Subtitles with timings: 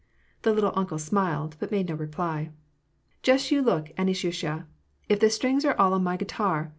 [0.41, 2.49] The "little uncle" smiled, but made no reply.
[3.21, 4.65] "Just you look, Anisyushya,
[5.07, 6.69] if the strings are all on my guitar